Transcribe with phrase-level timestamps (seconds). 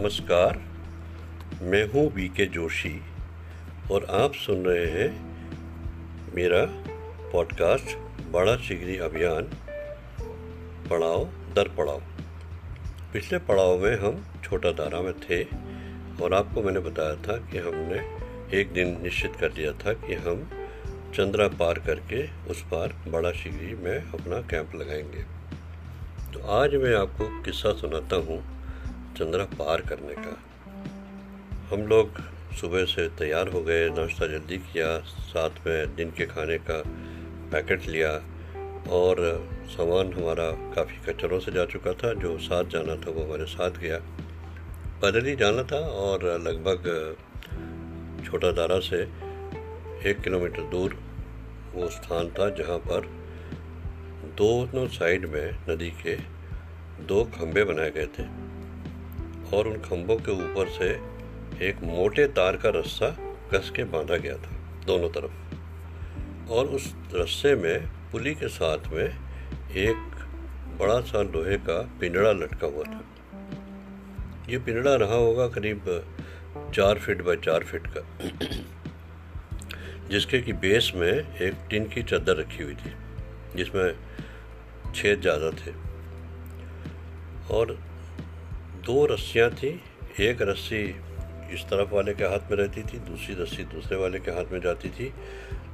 [0.00, 0.60] नमस्कार,
[1.62, 3.02] मैं हूँ वी के जोशी
[3.92, 5.36] और आप सुन रहे हैं
[6.34, 6.66] मेरा
[7.32, 7.98] पॉडकास्ट
[8.30, 9.42] बड़ा चिगरी अभियान
[10.90, 12.02] पढ़ाओ दर पड़ाव।
[13.12, 15.44] पिछले पड़ाव में हम छोटा दारा में थे
[16.24, 18.18] और आपको मैंने बताया था कि हमने
[18.60, 20.50] एक दिन निश्चित कर लिया था कि हम
[21.14, 25.22] चंद्रा पार करके उस पार बड़ा शिगरी में अपना कैंप लगाएँगे।
[26.32, 28.57] तो आज मैं आपको किस्सा सुनाता हूँ।
[29.18, 30.34] चंद्रा पार करने का।
[31.70, 32.20] हम लोग
[32.60, 36.82] सुबह से तैयार हो गए, नाश्ता जल्दी किया, साथ में दिन के खाने का
[37.52, 38.10] पैकेट लिया
[38.90, 43.44] और सामान हमारा काफ़ी कचरों से जा चुका था, जो साथ जाना था वो हमारे
[43.44, 43.98] साथ गया।
[45.02, 47.16] पैदल ही जाना था और लगभग
[48.26, 49.02] छोटा दारा से
[50.10, 50.98] एक किलोमीटर दूर
[51.74, 53.06] वो स्थान था, जहाँ पर
[54.38, 56.16] दोनों साइड में नदी के
[57.04, 58.47] दो खंबे बनाए गए थे।
[59.54, 60.88] और उन खंभों के ऊपर से
[61.68, 63.16] एक मोटे तार का रस्सा
[63.52, 64.50] कस के बांधा गया था,
[64.86, 69.16] दोनों तरफ़। और उस रस्से में, पुली के साथ में,
[69.70, 70.26] एक
[70.80, 73.04] बड़ा सा लोहे का पिंजड़ा लटका हुआ था।
[74.50, 76.04] ये पिंजड़ा रहा होगा करीब
[76.74, 78.00] चार फीट बाय चार फीट का,
[80.10, 82.92] जिसके की बेस में एक टिन की चादर रखी हुई थी,
[83.56, 83.92] जिसमें
[84.94, 85.72] छेद ज़्यादा थे।
[87.54, 87.87] और
[88.88, 89.68] दो रस्सियाँ थी,
[90.20, 90.82] एक रस्सी
[91.54, 94.60] इस तरफ़ वाले के हाथ में रहती थी, दूसरी रस्सी दूसरे वाले के हाथ में
[94.60, 95.12] जाती थी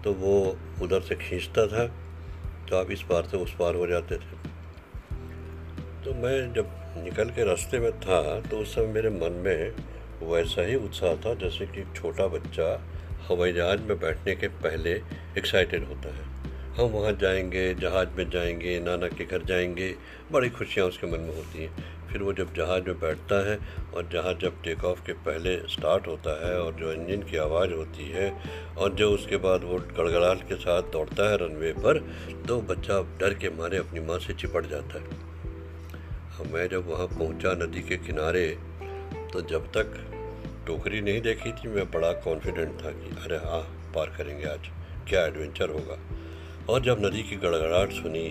[0.04, 0.34] तो वो
[0.82, 1.86] उधर से खींचता था
[2.68, 4.42] तो आप इस पार से उस पार हो जाते थे।
[6.04, 9.72] तो मैं जब निकल के रास्ते में था तो उस समय मेरे मन में
[10.22, 12.68] वैसा ही उत्साह था, जैसे कि एक छोटा बच्चा
[13.28, 15.00] हवाई जहाज़ में बैठने के पहले
[15.38, 16.32] एक्साइटेड होता है।
[16.74, 19.94] हम वहाँ जाएँगे, जहाज़ में जाएँगे, नाना के घर जाएँगे,
[20.32, 23.56] बड़ी खुशियाँ उसके मन में होती हैं। फिर वो जब जहाज़ में बैठता है
[23.94, 27.72] और जहाज़ जब टेक ऑफ़ के पहले स्टार्ट होता है और जो इंजन की आवाज़
[27.72, 28.28] होती है
[28.78, 31.98] और जो उसके बाद वो गड़गड़ाहट के साथ दौड़ता है रनवे पर
[32.48, 35.22] तो बच्चा डर के मारे अपनी माँ से चिपट जाता है।
[36.34, 38.46] और मैं जब वहाँ पहुँचा नदी के किनारे
[39.32, 40.00] तो जब तक
[40.66, 43.62] टोकरी नहीं देखी थी, मैं बड़ा कॉन्फिडेंट था कि अरे हाँ
[43.94, 44.70] पार करेंगे आज।
[45.08, 45.98] क्या एडवेंचर होगा?
[46.68, 48.28] और जब नदी की गड़गड़ाहट सुनी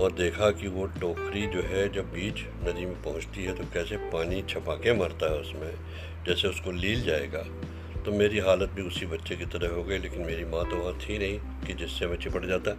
[0.00, 2.34] और देखा कि वो टोकरी जो है, जब बीच
[2.68, 5.74] नदी में पहुँचती है तो कैसे पानी छपा के मरता है उसमें,
[6.26, 7.44] जैसे उसको लील जाएगा।
[8.02, 10.98] तो मेरी हालत भी उसी बच्चे की तरह हो गई, लेकिन मेरी माँ तो वहाँ
[10.98, 12.76] थी नहीं, कि जिससे मैं चिपट जाता।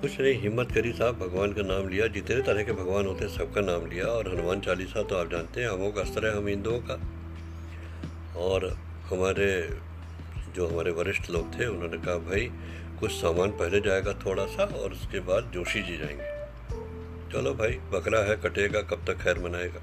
[0.00, 3.32] कुछ नहीं, हिम्मत करी साहब, भगवान का नाम लिया, जितने तरह के भगवान होते हैं,
[3.32, 6.46] सबका नाम लिया, और हनुमान चालीसा तो आप जानते हैं, हमों का अस्तर है, हम
[6.46, 6.94] हिंदुओं का।
[8.36, 8.78] और
[9.10, 9.78] हमारे,
[10.54, 12.50] जो हमारे वरिष्ठ लोग थे, उन्होंने कहा, भाई
[13.00, 16.30] कुछ सामान पहले जाएगा थोड़ा सा और उसके बाद जोशी जी जाएँगे।
[17.32, 19.80] चलो भाई, बकरा है, कटेगा, कब तक खैर मनाएगा?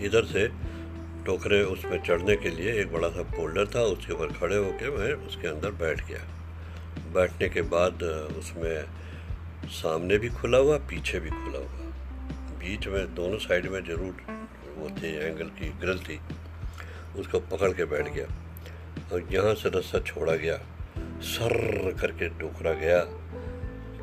[0.00, 0.48] इधर से
[1.26, 5.12] टोकरे उसमें चढ़ने के लिए एक बड़ा सा फोल्डर था, उसके ऊपर खड़े होकर मैं
[5.26, 6.18] उसके अंदर बैठ गया।
[7.14, 8.02] बैठने के बाद
[8.38, 8.84] उसमें
[9.66, 11.86] सामने भी खुला हुआ, पीछे भी खुला हुआ।
[12.58, 14.16] बीच में दोनों साइड में ज़रूर
[14.76, 16.20] वो थी, एंगल की, ग्रिल थी।
[17.16, 18.45] उसको पकड़ के बैठ गया।
[19.12, 20.58] और यहाँ से रस्सा छोड़ा गया।
[21.22, 23.00] सर करके टोकरा गया।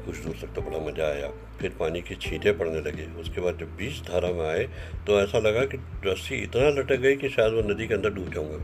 [0.05, 3.57] कुछ दूर तक तो बड़ा मज़ा आया। फिर पानी की छींटें पड़ने लगे। उसके बाद
[3.59, 4.63] जब बीच धारा में आए
[5.07, 8.33] तो ऐसा लगा कि रस्सी इतना लटक गई कि शायद वो नदी के अंदर डूब
[8.33, 8.57] जाऊँगा।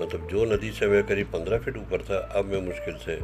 [0.00, 3.18] मतलब जो नदी से मैं करीब पंद्रह फीट ऊपर था, अब मैं मुश्किल से,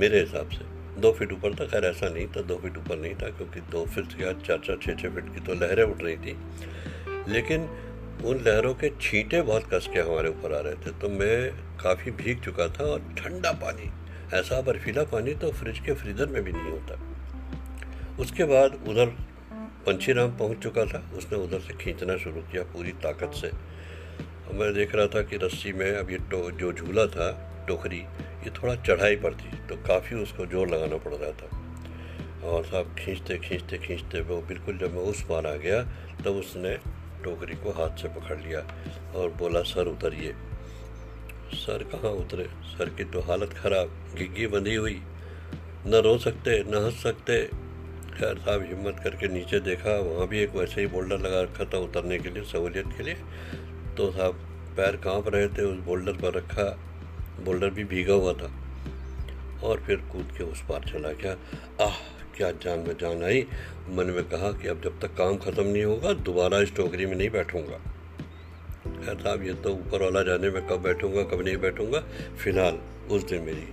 [0.00, 0.64] मेरे हिसाब से,
[1.00, 3.84] दो फीट ऊपर था। खैर, ऐसा नहीं था, दो फीट ऊपर नहीं था, क्योंकि दो
[3.86, 6.36] फीट या चार चार छः छः फीट की तो लहरें उठ रही थी।
[7.28, 7.68] लेकिन
[8.22, 12.10] उन लहरों के छींटे बहुत कस के हमारे ऊपर आ रहे थे तो मैं काफ़ी
[12.12, 13.90] भीग चुका था और ठंडा पानी,
[14.34, 16.98] ऐसा बर्फीला पानी तो फ्रिज के फ्रीज़र में भी नहीं होता।
[18.22, 19.06] उसके बाद उधर
[19.86, 23.50] पंछी राम पहुँच चुका था, उसने उधर से खींचना शुरू किया पूरी ताकत से।
[24.54, 27.30] मैं देख रहा था कि रस्सी में अब ये जो झूला था,
[27.68, 27.98] टोकरी,
[28.44, 31.48] ये थोड़ा चढ़ाई पर थी तो काफ़ी उसको ज़ोर लगाना पड़ रहा था।
[32.46, 36.34] और साहब खींचते खींचते खींचते वो बिल्कुल जब मैं उस पार आ गया, तब तो
[36.34, 36.76] उसने
[37.24, 38.60] टोकरी को हाथ से पकड़ लिया
[39.14, 40.34] और बोला, सर, उतरिए।
[41.52, 42.44] सर, कहाँ उतरे?
[42.44, 45.02] सर की तो हालत ख़राब गिग्गी बंधी हुई।
[45.86, 47.44] न रो सकते, न हंस सकते।
[48.18, 51.78] खैर, साहब, हिम्मत करके नीचे देखा, वहाँ भी एक वैसे ही बोल्डर लगा रखा था
[51.78, 53.14] उतरने के लिए, सहूलियत के लिए।
[53.96, 54.34] तो साहब,
[54.76, 56.78] पैर काँप रहे थे, उस बोल्डर पर रखा,
[57.44, 58.50] बोल्डर भी भीगा हुआ था।
[59.64, 61.32] और फिर कूद के उस पार चला गया।
[61.84, 62.21] आह!
[62.42, 63.40] क्या जान जान आई?
[63.88, 67.14] मन में कहा कि अब जब तक काम ख़त्म नहीं होगा, दोबारा इस टोकरी में
[67.16, 67.78] नहीं बैठूँगा।
[69.04, 72.00] खैर साहब, ये तो ऊपर वाला जाने में कब बैठूँगा, कब नहीं बैठूँगा।
[72.42, 72.78] फ़िलहाल
[73.10, 73.68] उस दिन मेरी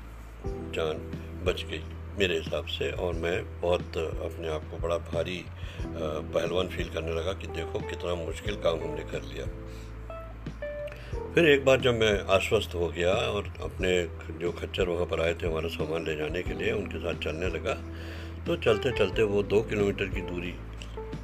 [0.76, 1.02] जान
[1.46, 1.82] बच गई
[2.20, 5.44] मेरे हिसाब से और मैं बहुत अपने आप को बड़ा भारी
[5.82, 9.46] पहलवान फील करने लगा कि देखो कितना मुश्किल काम हमने कर लिया।
[11.34, 13.92] फिर एक बार जब मैं आश्वस्त हो गया और अपने
[14.40, 17.48] जो खच्चर वहाँ पर आए थे हमारा सामान ले जाने के लिए, उनके साथ चलने
[17.48, 17.78] लगा।
[18.48, 20.54] तो चलते चलते वो दो किलोमीटर की दूरी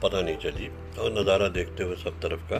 [0.03, 0.67] पता नहीं चली
[0.99, 2.59] और नज़ारा देखते हुए सब तरफ़ का।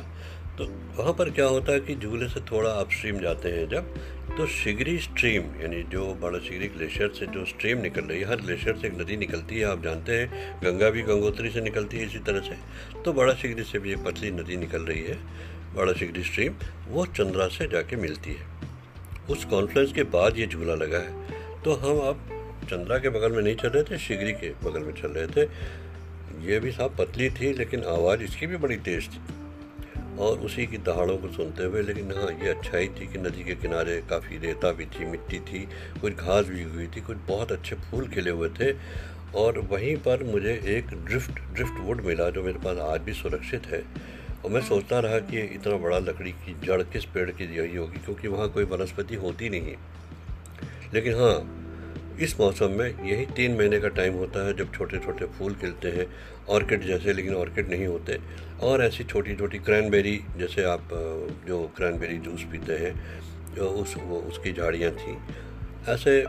[0.58, 0.66] तो
[0.98, 3.96] वहाँ पर क्या होता है कि झूले से थोड़ा अपस्ट्रीम जाते हैं जब
[4.38, 8.42] तो शिगरी स्ट्रीम, यानी जो बड़ा शिगरी ग्लेशियर से जो स्ट्रीम निकल रही है, हर
[8.42, 12.06] ग्लेशियर से एक नदी निकलती है, आप जानते हैं, गंगा भी गंगोत्री से निकलती है
[12.06, 15.18] इसी तरह से। तो बड़ा शिगरी से भी एक पतली नदी निकल रही है,
[15.76, 16.54] बड़ा शिगरी स्ट्रीम,
[16.88, 18.48] वो चंद्रा से जाके मिलती है।
[19.30, 22.30] उस कॉन्फ्रेंस के बाद ये झूला लगा है। तो हम अब
[22.66, 25.50] चंद्रा के बगल में नहीं चल रहे थे, शिगरी के बगल में चल रहे थे।
[26.52, 29.22] ये भी साफ़ पतली थी, लेकिन आवाज़ इसकी भी बड़ी तेज़ थी।
[30.20, 33.56] और उसी की दहाड़ों को सुनते हुए, लेकिन हाँ ये अच्छाई थी कि नदी के
[33.56, 35.68] किनारे काफ़ी रेता भी थी, मिट्टी थी,
[36.02, 38.74] कुछ घास भी हुई थी, कुछ बहुत अच्छे फूल खिले हुए थे।
[39.36, 43.66] और वहीं पर मुझे एक ड्रिफ्ट ड्रिफ्ट वुड मिला जो मेरे पास आज भी सुरक्षित
[43.66, 43.84] है।
[44.46, 47.98] और मैं सोचता रहा कि इतना बड़ा लकड़ी की जड़ किस पेड़ की यही होगी,
[47.98, 49.76] क्योंकि वहाँ कोई वनस्पति होती नहीं।
[50.94, 51.62] लेकिन हाँ
[52.20, 55.88] इस मौसम में यही तीन महीने का टाइम होता है जब छोटे छोटे फूल खिलते
[55.88, 56.08] हैं
[56.50, 58.20] ऑर्किड जैसे, लेकिन ऑर्किड नहीं होते।
[58.62, 60.90] और ऐसी छोटी छोटी क्रैनबेरी जैसे आप
[61.48, 63.22] जो क्रैनबेरी जूस पीते हैं
[63.56, 65.18] जो उस, वो, उसकी झाड़ियाँ थी।
[65.92, 66.26] ऐसे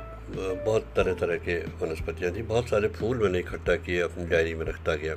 [0.64, 4.66] बहुत तरह तरह के वनस्पतियाँ थी। बहुत सारे फूल मैंने इकट्ठा किए, अपनी डायरी में
[4.66, 5.14] रखता गया।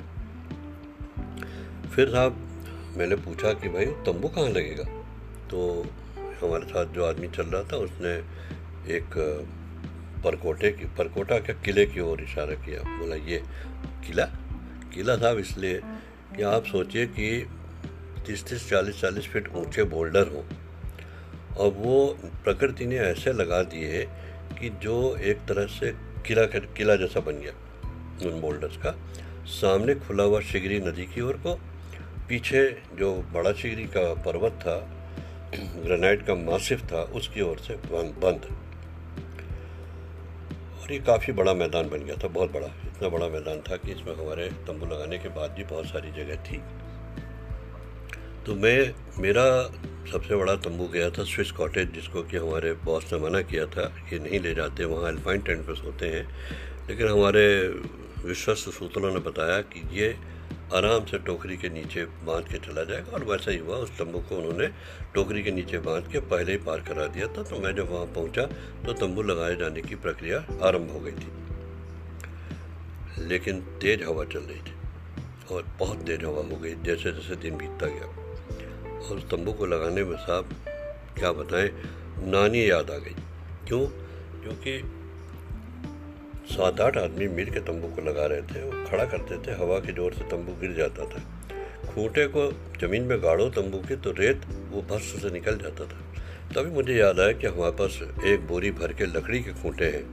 [1.96, 2.36] फिर साहब,
[2.96, 4.84] मैंने पूछा कि भाई, तंबू कहाँ लगेगा?
[5.50, 5.86] तो
[6.42, 8.14] हमारे साथ जो आदमी चल रहा था, उसने
[8.96, 9.10] एक
[10.24, 13.42] परकोटे की, परकोटा के किले की ओर इशारा किया। बोला, ये
[14.06, 14.24] किला?
[14.94, 15.80] किला साहब, इसलिए
[16.36, 17.46] कि आप सोचिए कि
[18.26, 20.44] तीस तीस चालीस चालीस फीट ऊँचे बोल्डर हों।
[21.54, 24.08] और वो प्रकृति ने ऐसे लगा दिए
[24.60, 25.92] कि जो एक तरह से
[26.26, 27.52] किला किला जैसा बन गया
[28.30, 28.98] उन बोल्डर्स का।
[29.46, 31.60] सामने खुला हुआ शिगरी नदी की ओर को,
[32.28, 34.96] पीछे जो बड़ा शिगरी का पर्वत था,
[35.82, 37.74] ग्रेनाइट का मासिफ था, उसकी ओर से
[38.06, 38.69] बंद।
[40.90, 43.92] और ये काफ़ी बड़ा मैदान बन गया था, बहुत बड़ा, इतना बड़ा मैदान था कि
[43.92, 46.56] इसमें हमारे तंबू लगाने के बाद भी बहुत सारी जगह थी।
[48.46, 49.72] तो मैं, मेरा
[50.12, 53.84] सबसे बड़ा तंबू गया था, स्विस कॉटेज जिसको कि हमारे बॉस ने मना किया था
[54.10, 56.28] कि नहीं ले जाते, वहाँ अल्फाइन टेंट पर सोते हैं।
[56.88, 57.68] लेकिन हमारे
[58.24, 60.16] विश्वस्त सूत्रों ने बताया कि ये
[60.74, 64.18] आराम से टोकरी के नीचे बाँध के चला जाएगा और वैसा ही हुआ, उस तंबू
[64.18, 64.68] को उन्होंने
[65.14, 68.06] टोकरी के नीचे बाँध के पहले ही पार करा दिया था। तो मैं जब वहाँ
[68.06, 68.42] पहुँचा
[68.86, 71.28] तो तंबू लगाए जाने की प्रक्रिया आरंभ हो गई थी।
[73.26, 74.74] लेकिन तेज़ हवा चल रही थी
[75.54, 78.06] और बहुत तेज़ हवा हो गई जैसे जैसे दिन बीतता गया।
[79.08, 80.50] और उस तंबू को लगाने में साहब,
[81.18, 81.68] क्या बताएँ,
[82.26, 83.14] नानी याद आ गई।
[83.68, 83.86] क्यों?
[84.42, 84.99] क्योंकि
[86.50, 89.78] सात आठ आदमी मिल के तंबू को लगा रहे थे और खड़ा करते थे, हवा
[89.78, 91.20] के ज़ोर से तंबू गिर जाता था।
[91.86, 92.50] खूंटे को
[92.80, 96.00] ज़मीन में गाड़ो तंबू के तो रेत वो भस से निकल जाता था।
[96.54, 100.04] तभी मुझे याद आया कि हमारे पास एक बोरी भर के लकड़ी के खूंटे हैं।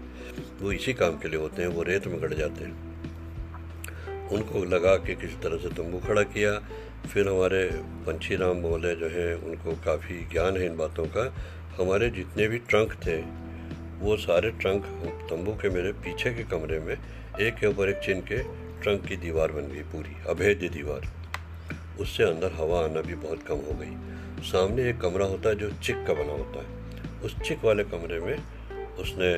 [0.62, 4.96] वो इसी काम के लिए होते हैं, वो रेत में गड़ जाते हैं। उनको लगा
[4.96, 6.54] के किसी तरह से तंबू खड़ा किया।
[7.08, 7.64] फिर हमारे
[8.06, 11.34] पंछी राम महोदय जो हैं, उनको काफ़ी ज्ञान है इन बातों का।
[11.80, 13.18] हमारे जितने भी ट्रंक थे
[14.00, 14.86] वो सारे ट्रंक
[15.30, 16.98] तंबू के मेरे पीछे के कमरे में,
[17.40, 18.38] एक के ऊपर एक चिन के
[18.82, 21.12] ट्रंक की दीवार बन गई पूरी, अभेद्य दीवार।
[22.00, 25.70] उससे अंदर हवा आना भी बहुत कम हो गई। सामने एक कमरा होता है जो
[25.84, 28.38] चिक का बना होता है। उस चिक वाले कमरे में
[28.98, 29.32] उसने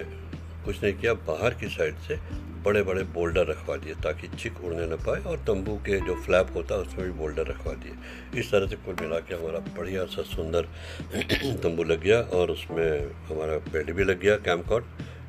[0.66, 2.16] कुछ नहीं किया, बाहर की साइड से
[2.64, 6.48] बड़े बड़े बोल्डर रखवा दिए ताकि चिक उड़ने न पाए और तंबू के जो फ्लैप
[6.56, 10.06] होता है उसमें भी बोल्डर रखवा दिए। इस तरह से कुल मिला के हमारा बढ़िया
[10.08, 10.68] सा सुंदर
[11.64, 12.90] तंबू लग गया और उसमें
[13.30, 14.86] हमारा बेड भी लग गया कैंप कॉट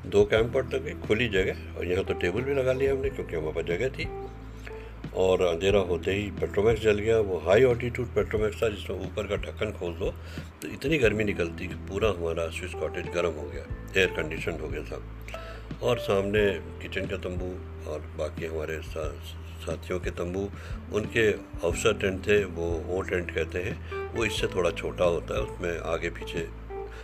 [0.07, 3.11] दो कैंप कॉट तक एक खुली जगह और यहाँ तो टेबल भी लगा लिया हमने
[3.11, 4.09] क्योंकि हमारे पास जगह थी।
[5.17, 9.37] और अंधेरा होते ही पेट्रोमैक्स जल गया, वो हाई ऑल्टीट्यूड पेट्रोमैक्स था जिसमें ऊपर का
[9.45, 10.11] ढक्कन खोल दो
[10.63, 13.65] तो इतनी गर्मी निकलती कि पूरा हमारा स्विच कॉटेज गर्म हो गया
[13.97, 15.03] एयर कंडीशन हो गया था।
[15.83, 17.50] और सामने किचन का तंबू
[17.91, 19.12] और बाकी हमारे सा,
[19.61, 20.50] साथियों के तंबू
[20.93, 21.33] उनके
[21.67, 25.79] अवसर टेंट थे वो वो टेंट कहते हैं। वो इससे थोड़ा छोटा होता है उसमें
[25.79, 26.49] आगे पीछे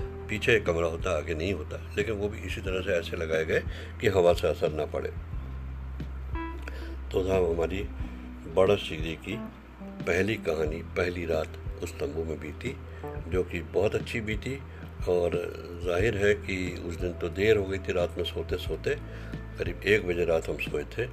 [0.00, 3.16] पीछे एक कमरा होता है आगे नहीं होता। लेकिन वो भी इसी तरह से ऐसे
[3.16, 3.62] लगाए गए
[4.00, 5.08] कि हवा से असर ना पड़े।
[7.12, 7.88] तो था हमारी
[8.54, 9.38] बड़ा शिगरी की
[9.82, 11.49] पहली कहानी पहली रात
[11.82, 12.76] उस तंबू में बीती
[13.28, 14.58] जो कि बहुत अच्छी बीती
[15.08, 15.34] और
[15.84, 16.56] ज़ाहिर है कि
[16.88, 18.94] उस दिन तो देर हो गई थी, रात में सोते सोते
[19.58, 21.06] करीब एक बजे रात हम सोए थे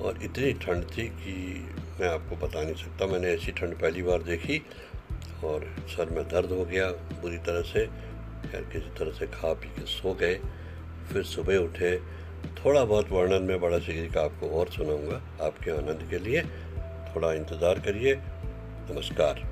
[0.00, 1.34] और इतनी ठंड थी कि
[2.00, 4.62] मैं आपको बता नहीं सकता, मैंने ऐसी ठंड पहली बार देखी
[5.44, 6.88] और सर में दर्द हो गया
[7.20, 7.86] बुरी तरह से,
[8.46, 10.34] खैर किसी तरह से खा पी के सो गए।
[11.12, 11.96] फिर सुबह उठे,
[12.56, 16.42] थोड़ा बहुत वर्णन में बड़ा सिगरी का आपको और सुनाऊँगा, आपके आनंद के लिए।
[17.14, 18.14] थोड़ा इंतज़ार करिए,
[18.90, 19.49] नमस्कार।